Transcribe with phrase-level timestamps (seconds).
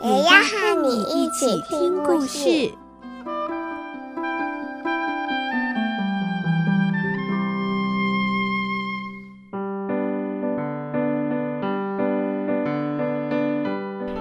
[0.00, 2.70] 也要和你一起听故事。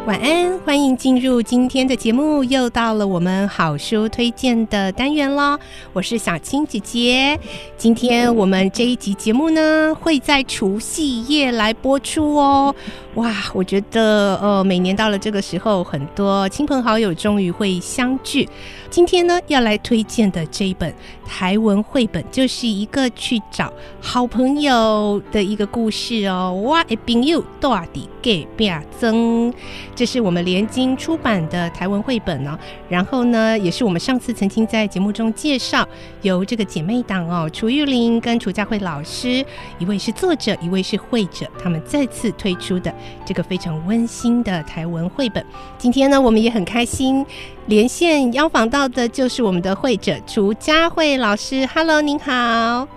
[0.08, 5.60] 晚安，欢迎进入今天的节目，又到了我们好书推荐的单元喽。
[5.94, 7.40] 我是小青姐姐，
[7.78, 12.74] 今天我们这一集节目呢，会在除夕夜来播出哦。
[13.18, 18.48] 哇，我觉得呃，每年到了这个时候，很多亲朋好友终于会相聚。
[18.92, 20.94] 今天呢，要来推荐的这一本
[21.26, 26.62] 台文绘本，就是一个去找好朋友的一个故事哦。
[26.64, 28.64] 哇，的朋友到底给不
[29.00, 29.52] 增？
[29.96, 32.56] 这是我们联经出版的台文绘本哦。
[32.88, 35.88] 然后呢，也是我们上次曾经在节目中介绍，
[36.22, 39.44] 由这个姐妹档哦，楚玉玲跟楚佳慧老师，
[39.80, 42.94] 一位是作者，一位是绘者，他们再次推出的。
[43.26, 45.46] 这个非常温馨的台文绘本，
[45.78, 47.26] 今天呢，我们也很开心
[47.66, 51.68] 连线邀访到的就是我们的会者楚佳慧老师。
[51.74, 52.88] Hello，您好。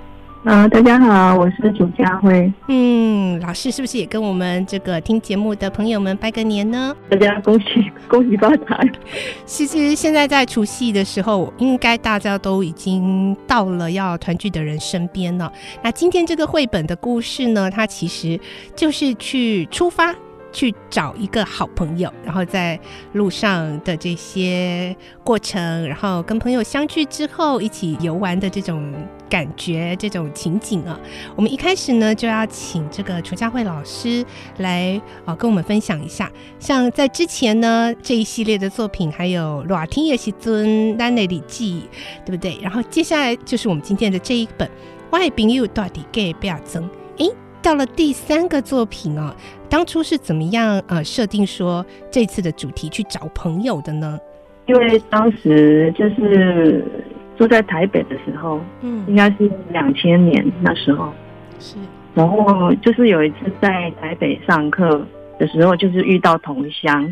[0.44, 2.50] 啊，大家好，我是主佳慧。
[2.68, 6.96] 嗯，老师是不是也跟我们这个听节目的朋友们拜个年呢？
[7.10, 8.90] 大家恭喜恭喜发财。
[9.44, 15.52] 其实现在在除夕的时候，应该大家都已经到了要团聚的人身边了。
[15.82, 18.40] 那今天这个绘本的故事呢，它其实
[18.74, 20.14] 就是去出发。
[20.52, 22.78] 去找一个好朋友，然后在
[23.12, 28.92] 路上的这些过程，然后跟朋友相聚之后一起游玩的这种
[29.28, 30.98] 感觉、这种情景啊，
[31.36, 34.24] 我们一开始呢就要请这个楚佳慧老师
[34.58, 36.30] 来啊跟我们分享一下。
[36.58, 40.66] 像在之前呢这一系列的作品，还有《热天的时阵》
[40.98, 41.88] 《咱的日记》，
[42.26, 42.58] 对不对？
[42.60, 44.68] 然后接下来就是我们今天的这一本
[45.10, 46.82] 《我的朋友到底给不要增》。
[47.18, 47.30] 诶，
[47.62, 49.34] 到了第三个作品哦。
[49.68, 54.18] 当初是怎么样呃设定说这次的主题去找朋友的呢？
[54.66, 56.84] 因为当时就是
[57.36, 61.12] 住在台北的时候，嗯，应该是两千年那时候，
[61.58, 61.76] 是。
[62.14, 65.04] 然后就是有一次在台北上课
[65.38, 67.04] 的时候，就是遇到同乡。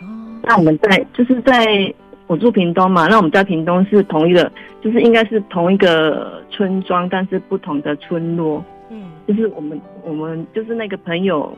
[0.00, 0.04] 哦。
[0.42, 1.92] 那我们在就是在
[2.26, 4.50] 我住屏东嘛，那我们在屏东是同一个，
[4.82, 8.64] 就是应该是同一个村庄，但是不同的村落。
[9.26, 9.28] 嗯。
[9.28, 11.56] 就是我们我们就是那个朋友。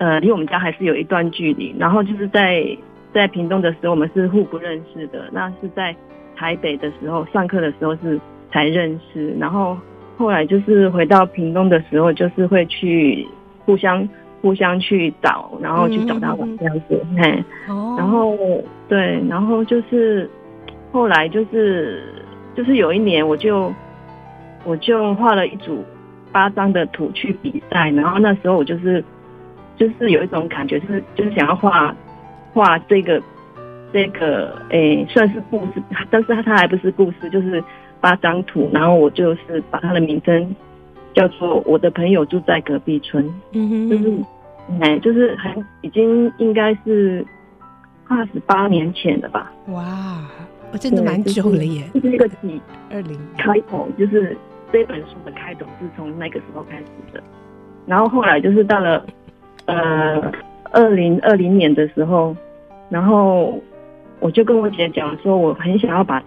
[0.00, 1.74] 呃，离我们家还是有一段距离。
[1.76, 2.64] 然后就是在
[3.12, 5.28] 在屏东的时候，我们是互不认识的。
[5.32, 5.92] 那是在
[6.36, 8.16] 台北的时候，上课的时候是
[8.52, 9.34] 才认识。
[9.40, 9.76] 然后
[10.16, 13.26] 后来就是回到屏东的时候，就是会去
[13.64, 14.08] 互相
[14.40, 17.04] 互相去找，然后去找他玩这样子。
[17.16, 18.38] 嘿，然后
[18.88, 20.30] 对，然后就是
[20.92, 22.04] 后来就是
[22.54, 23.74] 就是有一年，我就
[24.64, 25.84] 我就画了一组
[26.38, 27.90] 八张的图去比赛。
[27.90, 29.04] 然后那时候我就是。
[29.78, 31.94] 就是有一种感觉，就是就是想要画
[32.52, 33.22] 画这个
[33.92, 37.62] 这个诶、欸，算是故事，但是它它还不是故事，就是
[38.00, 40.56] 八张图，然后我就是把它的名称
[41.14, 44.10] 叫做我的朋友住在隔壁村，嗯哼，就是
[44.80, 47.24] 哎、欸，就是很已经应该是
[48.08, 49.52] 二十八年前了吧？
[49.68, 50.28] 哇，
[50.72, 51.88] 我真的蛮久了耶！
[51.94, 52.60] 就是那个几
[52.90, 54.36] 二零开头，就是
[54.72, 57.22] 这本书的开头是从那个时候开始的，
[57.86, 59.04] 然后后来就是到了。
[59.66, 60.32] 呃，
[60.72, 62.34] 二零二零年的时候，
[62.88, 63.60] 然后
[64.18, 66.18] 我就跟我姐讲说，我很想要把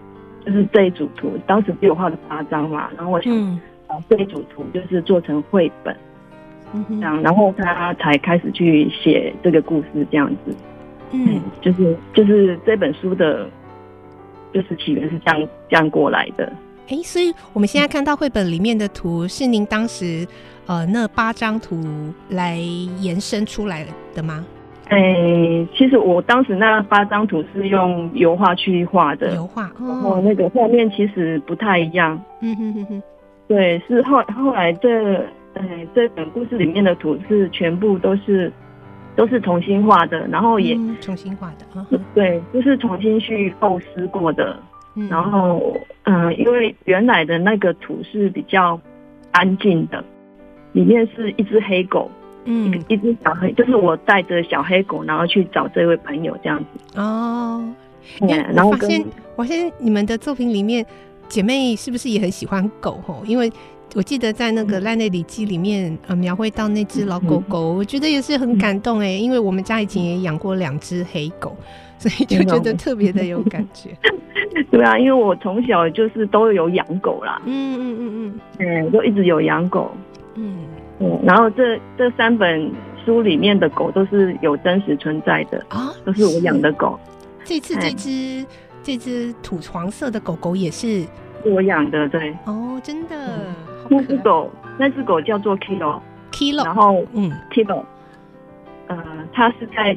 [0.46, 5.96] 就是这一组图，当时只有画了八张嘛，然后我想把这一组图就是做成绘本，
[6.72, 10.54] 嗯，这样，然后他才开始去写这个故事这样子，
[11.10, 13.48] 嗯，就是就是这本书的，
[14.52, 16.52] 就是起源是这样这样过来的。
[16.92, 20.26] 哎，所以我们现在看到绘本里面的图，是您当时
[20.66, 21.82] 呃那八张图
[22.28, 22.58] 来
[23.00, 24.44] 延伸出来的吗？
[24.88, 32.22] 哎，其实我当时那八张图是用油画去画的，油画，哦，然后那个画面其实不太一样。
[32.42, 33.02] 嗯哼哼哼，
[33.48, 35.16] 对，是后后来这
[35.54, 38.52] 哎这本故事里面的图是全部都是
[39.16, 44.60] 都是重新画的，然后也、嗯、重新画的，嗯，对，就是重新去构思过的。
[45.08, 48.78] 然后，嗯、呃，因为原来的那个土是比较
[49.30, 50.04] 安静的，
[50.72, 52.10] 里面是一只黑狗，
[52.44, 57.00] 嗯，一只小黑，就是我带着小黑狗，然后去找这位朋友这样子。
[57.00, 57.64] 哦，
[58.20, 59.02] 嗯，然后发现，
[59.36, 60.84] 我发现你们的作品里面，
[61.28, 63.00] 姐妹是不是也很喜欢狗？
[63.06, 63.50] 吼，因为
[63.94, 71.54] 我记得在那个《烂泪里记》里面，呃，描绘到那只老狗狗，我觉得也是很感动哎，因为我们家以前也养过两只黑狗，
[71.98, 73.90] 所以就觉得特别的有感觉。
[74.70, 79.90] 对啊，因为我从小就是都有养狗啦，嗯嗯嗯嗯，嗯，就一直有养狗，
[80.34, 80.56] 嗯。
[81.24, 82.70] 然后这这三本
[83.04, 86.98] 书里面的狗都是有真实存在的啊，都是我养的狗。
[87.44, 88.46] 这次这只
[88.84, 91.04] 这只土黄色的狗狗也是？
[91.44, 92.32] 我养的，对。
[92.46, 93.52] 哦，真的。
[93.88, 97.82] 那只狗，那只狗叫做 Kilo，Kilo，然后嗯，Kilo，
[98.86, 98.96] 呃，
[99.32, 99.96] 它是在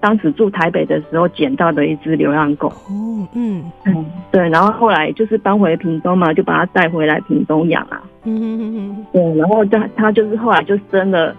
[0.00, 2.68] 当时住台北的时候捡到的一只流浪狗。
[2.68, 4.48] 哦，嗯嗯，对。
[4.48, 8.02] 然后后来就是搬回屏东嘛，就把它带回来屏东养啊。
[8.24, 11.34] 嗯嗯嗯嗯，对，然后他他就是后来就生了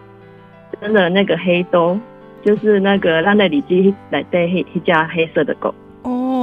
[0.80, 2.00] 生了那个黑兜，
[2.44, 5.74] 就是那个让那里基来带黑一家黑色的狗。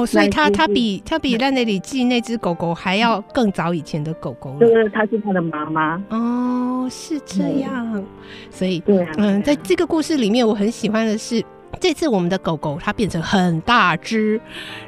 [0.01, 4.57] 哦，所以他他比他比烂泪日记那只狗狗还要更早以前的狗狗。
[4.61, 6.03] 就是它是他的妈妈。
[6.11, 8.05] 哦，是这样。
[8.51, 11.45] 所以对啊，嗯，在这个故事里面，我很喜欢的是。
[11.81, 14.41] 这次我们的狗狗它变成很大只，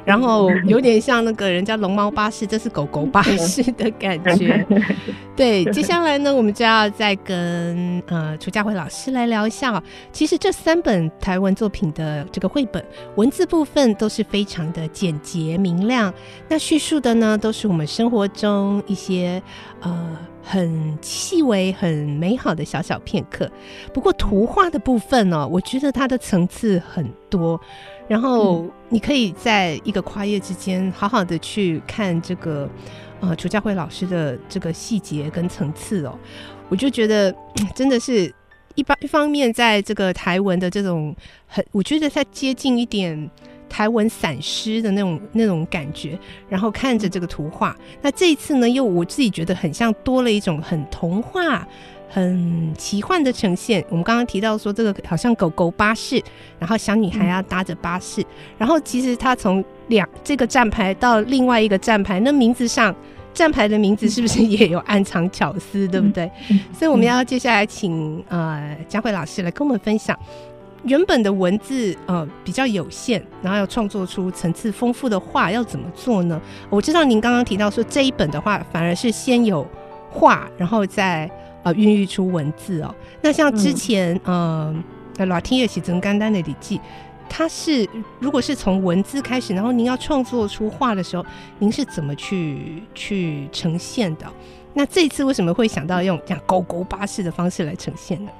[0.03, 4.65] 然后有点像那个人家龙猫巴士，这是狗狗巴士的感觉。
[5.35, 9.81] 对，接下来呢，我们就要再跟呃楚佳慧老师来聊一下哦。
[10.11, 12.83] 其实这三本台湾作品的这个绘本
[13.15, 16.13] 文字部分都是非常的简洁明亮，
[16.49, 19.41] 那叙述的呢都是我们生活中一些
[19.81, 20.17] 呃。
[20.43, 23.49] 很细微、很美好的小小片刻。
[23.93, 27.59] 不过图画的部分呢、喔，我觉得它的层次很多。
[28.07, 32.69] 然后你可以在一个跨页之间，好好的去看这个
[33.19, 36.19] 呃楚佳慧老师的这个细节跟层次哦、喔。
[36.69, 37.33] 我就觉得
[37.75, 38.33] 真的是
[38.75, 41.15] 一般一方面，在这个台文的这种
[41.47, 43.29] 很，我觉得它接近一点。
[43.71, 46.19] 台文散诗的那种那种感觉，
[46.49, 51.65] 然后看着这个图画，那这一次呢，又我自己觉得很像多了一种很童话、
[52.09, 53.83] 很奇幻的呈现。
[53.87, 56.21] 我们刚刚提到说，这个好像狗狗巴士，
[56.59, 58.25] 然后小女孩要搭着巴士，嗯、
[58.57, 62.93] 然后其实它从两这个站牌到另外一个站牌，那名字上
[63.33, 66.29] 站牌的名字是不是也有暗藏巧思，对不对？
[66.49, 70.17] 嗯、所以我们要接下来请呃佳慧老师来跟我们分享。
[70.83, 76.41] 原本的文字呃比较有限，然后要创作出层次丰富的画，要怎么做呢？
[76.69, 79.65] 我知道您刚刚提到说这一本的话，反而是先有
[80.09, 81.29] 画，然后再
[81.63, 82.93] 呃孕育出文字哦。
[83.21, 84.83] 那像之前嗯
[85.17, 86.77] 呃《老天爷写成干单的笔记》，
[87.29, 87.87] 它是
[88.19, 91.23] 如果是从文字开始，然后您要创作出画的时候，
[91.59, 94.25] 您是怎么去去呈现的？
[94.73, 98.31] 那这次为什么会想到用这样狗狗巴士的方式来呈现呢？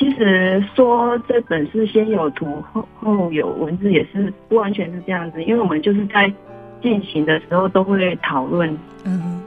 [0.00, 6.32] 其实说这本是先有图后后有文字，也是不完全是这样子，因为我们就是在
[6.80, 8.74] 进行的时候都会讨论，
[9.04, 9.42] 嗯，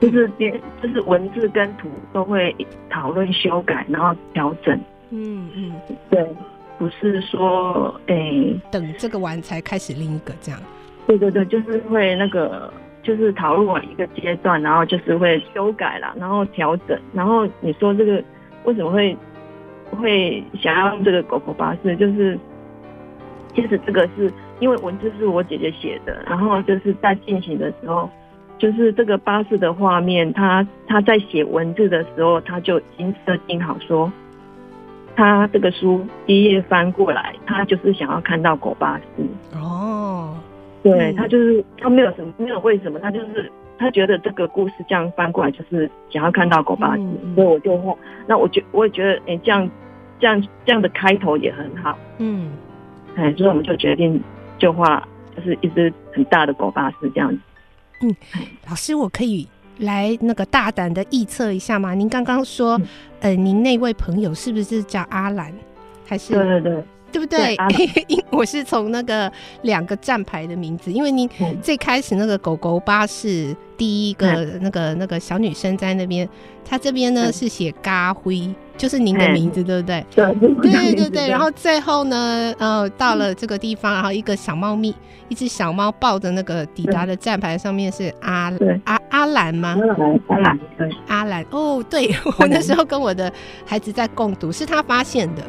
[0.00, 2.56] 就是边就是文字跟图都会
[2.88, 5.74] 讨论修改，然后调整，嗯嗯，
[6.08, 6.26] 对，
[6.78, 10.58] 不是说诶、欸、等这个完才开始另一个这样，
[11.06, 12.72] 对对对，就是会那个
[13.02, 18.24] 就是讨论完一个阶段，然后就是会修改啦，然后调整，然后你说这个
[18.64, 19.14] 为什么会？
[19.96, 22.38] 会想要用这个狗狗巴士，就是
[23.54, 28.08] 其实这个是因为文字是我姐姐写的，然后就是在进行的时候，
[28.58, 34.12] 就是这个巴士的画面，他他在写文字的时候，他就已经设定好说，
[35.16, 39.58] 他这个书第一页翻过来，他就是想要看到狗巴士。
[39.58, 40.36] 哦，
[40.82, 43.50] 对，他就是他没有什么没有为什么，他就是。
[43.78, 47.94] 他觉得这个故事这样翻过来就是想要看到狗巴士，嗯、所以我就画。
[48.26, 49.70] 那我觉我也觉得，哎、欸，这样
[50.18, 51.98] 这样这样的开头也很好。
[52.18, 52.50] 嗯，
[53.16, 54.20] 哎，所以我们就决定
[54.58, 55.06] 就画，
[55.36, 57.38] 就是一只很大的狗巴士这样子。
[58.02, 58.16] 嗯，
[58.68, 61.94] 老师，我可以来那个大胆的预测一下吗？
[61.94, 62.86] 您刚刚说，嗯、
[63.20, 65.52] 呃，您那位朋友是不是叫阿兰？
[66.06, 66.34] 还是？
[66.34, 66.84] 对对对。
[67.10, 67.56] 对不对？
[68.06, 69.32] 因我是从那个
[69.62, 71.26] 两个站牌的名字，因为您
[71.62, 76.28] 最开始那个狗狗巴士第一个那个那个小女生在那边，
[76.68, 80.04] 她这边呢是写嘎辉，就是您的名字，对不对？
[80.14, 81.28] 对对对对。
[81.30, 84.94] 然后最后呢，呃，到了这个地方，然后一个小猫咪，
[85.28, 88.52] 一只小猫抱着那个抵达的站牌上面是阿
[88.84, 89.76] 阿阿兰吗？
[90.26, 90.58] 阿兰，
[91.06, 91.46] 阿兰。
[91.50, 93.32] 哦，对， 我那时候跟我的
[93.64, 95.42] 孩子在共读，是他发现的。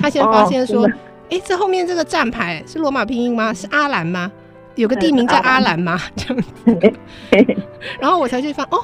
[0.00, 0.88] 他先发现说
[1.30, 3.54] ：“哎、这后面这个站牌是罗马拼音吗？
[3.54, 4.30] 是阿兰吗？
[4.78, 6.00] 有个地名叫阿兰吗？
[6.16, 6.92] 这样子。
[8.00, 8.78] 然后我才去翻，哦，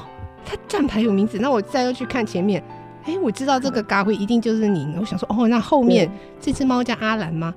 [0.45, 1.39] 他站牌有名字。
[1.39, 2.61] 那我再又去看前面，
[3.05, 4.93] 哎、欸，我知道这个咖啡一定就是你。
[4.99, 6.09] 我想说，哦，那后面
[6.39, 7.53] 这只猫叫阿兰吗？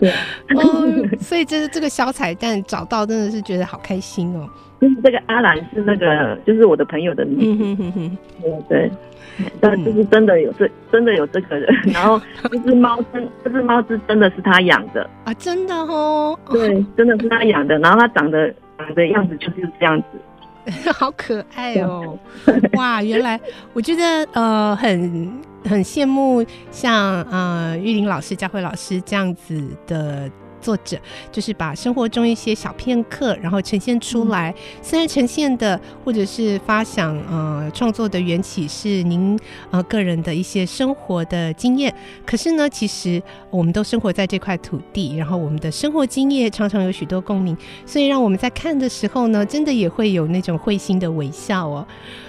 [0.00, 0.10] 对，
[0.56, 4.48] 哦，所以这是这个小彩蛋找到，真的是觉得好开心哦。
[4.80, 7.64] 就 是这个阿兰是那个，就是我的朋友的名字。
[7.64, 8.90] 嗯哼哼哼，对对。
[9.60, 11.74] 但就是真的有这，真的有这个人。
[11.92, 16.38] 然后 这只猫真，这只猫是真的是他养的啊，真的哦。
[16.50, 17.78] 对，真的是他养的。
[17.78, 20.00] 然后它长得长的样子就是这样
[20.66, 22.18] 子， 好可爱哦。
[22.74, 23.40] 哇，原来
[23.72, 30.30] 我觉得呃很很羡慕像呃玉玲老师、佳慧老师这样子的。
[30.60, 30.98] 作者
[31.32, 34.54] 就是把生活中一些小片刻，然后呈现出来。
[34.82, 39.38] 虽然呈现的或者是发想呃创作的缘起是您
[39.70, 41.94] 呃个人的一些生活的经验，
[42.26, 51.86] 可是呢，其实我们都生活在这块土地，然后我们的生活经验常常有许多共鸣，所以让我们在看的时候呢，真的也会有那种会心的微笑哦。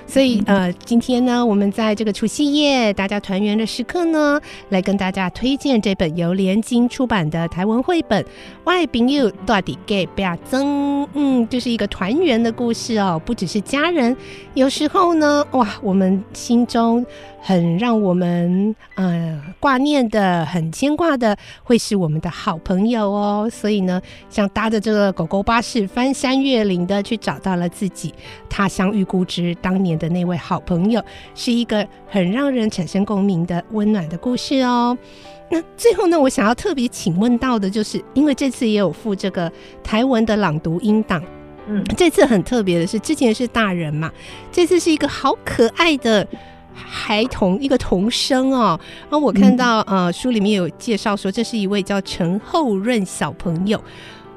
[0.09, 8.23] 所以，呃，今天呢，我们在这个除夕夜大家团圆的时刻呢，来跟大家推荐这本由联经出版的台文绘本
[8.63, 10.65] 《我的朋友住在隔壁庄》。
[11.13, 14.17] 嗯，就是一个团圆的故事哦，不只是家人，
[14.55, 17.05] 有时候呢，哇，我们心中。
[17.41, 23.49] 很让我们呃挂念的、很牵挂的，会是我们的好朋友哦。
[23.49, 28.13] 所以呢，像搭着这个狗狗巴士翻山越岭的去找到了自己
[28.49, 31.03] 他乡遇故知当年的那位好朋友，
[31.35, 34.97] 是一个很让人产生共鸣的温暖的故事哦。
[35.51, 39.51] 那最后呢，我想要特别请问到的就是，因为这次也有附这个
[39.83, 41.21] 台文的朗读音档，
[41.67, 44.11] 嗯，这次很特别的是，之前是大人嘛，
[44.51, 46.25] 这次是一个好可爱的。
[46.71, 48.79] 孩童一个童声哦，
[49.09, 53.83] 然后我看到呃书里面有介绍说，这是一位叫陈厚润小朋友，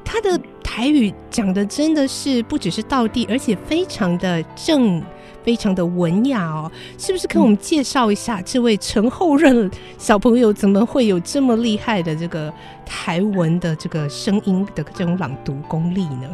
[0.05, 5.01] 他的台语讲的真的是不只是道地，而且非常的正，
[5.43, 6.71] 非常的文雅哦。
[6.99, 12.53] 是不是跟我们介绍一下这位陈后任小朋友怎么会有这么厉害的这个
[12.85, 16.29] 台文的这个声音的这种朗读功力呢？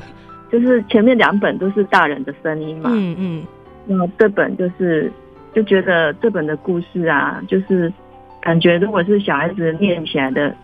[0.50, 3.44] 就是前面两本都是大人的声音嘛，嗯嗯，
[3.86, 5.12] 那这本就是。
[5.54, 7.92] 就觉得这本的故事啊，就是
[8.40, 10.54] 感觉如果是小孩子念起来的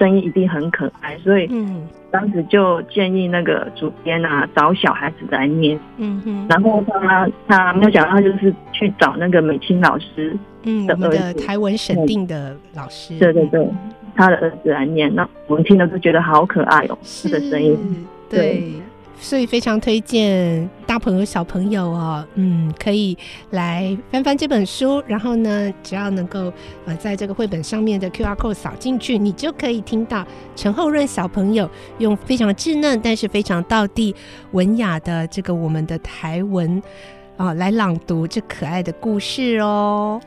[0.00, 13.68] 声音一定很可爱，所以嗯，当时就建议那个主编啊找小孩子来念，嗯哼，然后他他没有想到他就是去找那个美清老师，嗯，我们的台文审定的老师，对对对，
[14.16, 18.40] 他的儿子来念，那我们听了都觉得好可爱哦，他的声音，对。
[18.40, 18.72] 对
[19.20, 23.16] 所以非常推荐大朋友小朋友哦，嗯，可以
[23.50, 26.52] 来翻翻这本书，然后呢，只要能够
[26.86, 34.14] 呃在这个绘本上面的 QR code 扫进去，你就可以听到陈厚润小朋友用非常稚嫩但是非常道地
[34.52, 36.82] 文雅的这个我们的台文
[37.36, 40.20] 啊、来朗读这可爱的故事哦。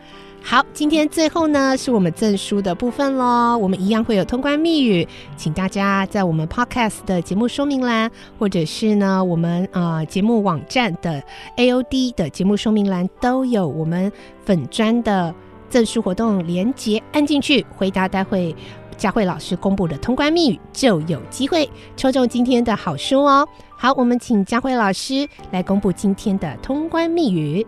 [0.46, 3.58] 好，今天最后呢是我们赠书的部分喽。
[3.58, 5.08] 我们一样会有通关密语，
[5.38, 11.24] 请大家在我们 Podcast 的节目说明栏，或者是呢我们呃节目网站的
[11.56, 14.12] AOD 的节目说明栏都有我们
[14.44, 15.34] 粉砖的
[15.70, 18.54] 赠书活动连接，按进去回答，待会
[18.98, 23.48] 佳慧老师公布的通关密语，就有机会抽中今天的好书哦。
[23.78, 27.66] 好，我们请佳慧老师来公布今天的通关密语。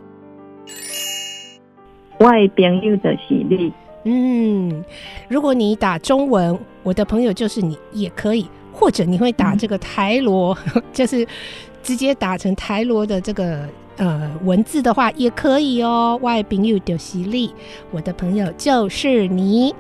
[2.18, 3.74] 我的朋友就是你。
[4.08, 4.84] 嗯，
[5.28, 11.28] 如果你打中文，我的朋友就是你，也可以；或者你会打这个台罗，嗯、 就是
[11.82, 16.20] 直接打成台罗的这个呃文字的话，也可以哦。
[16.22, 17.54] 我的朋友就是你，
[17.92, 19.74] 我的朋友就是你。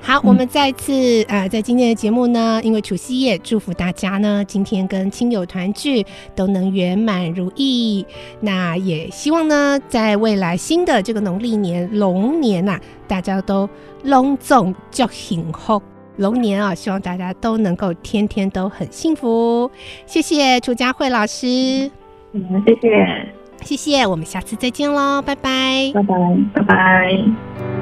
[0.00, 8.06] 好，我们再次啊、呃，在今天的节目呢，因为除夕夜，祝福大家呢，今天跟亲友团聚都能圆满如意。
[8.40, 13.68] 那也希望呢，在未来新的这个农历年龙年呐、啊，大家都
[14.04, 15.82] 龙总就幸福。
[16.18, 19.68] 龙年啊，希望大家都能够天天都很幸福。
[20.06, 21.90] 谢谢楚佳慧老师，
[22.32, 26.14] 嗯，谢谢，谢谢，我们下次再见喽，拜拜，拜拜，
[26.54, 27.75] 拜拜。